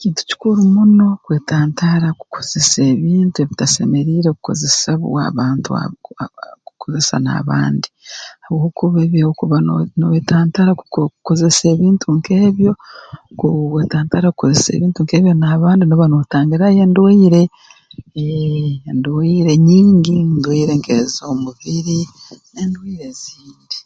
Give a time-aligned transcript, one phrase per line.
[0.00, 7.88] Kintu kikuru muno kwetantara kukozesa ebintu ebitasemeriire kukozesebwa abantu aba aa kukozesa n'abandi
[8.44, 12.72] habwokuba ebi okuba nooye nooyetantara ku kukozesa ebintu nk'ebyo
[13.38, 17.42] kuwetantara kukozesa ebintu nk'ebyo n'abandi nooba nootangirayo endwaire
[18.20, 21.98] eeee endwaire nyingi endwaire nk'ez'omubiri
[22.54, 23.76] n'endwaire ezindi